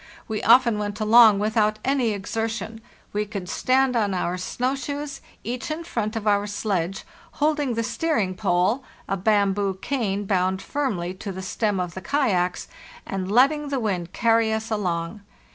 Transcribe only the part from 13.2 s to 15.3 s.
letting the wind carry us along.